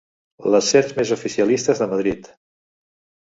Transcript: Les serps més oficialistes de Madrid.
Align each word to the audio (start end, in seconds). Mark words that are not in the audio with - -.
Les 0.53 0.69
serps 0.75 0.95
més 0.99 1.11
oficialistes 1.17 1.81
de 1.83 1.87
Madrid. 1.91 2.31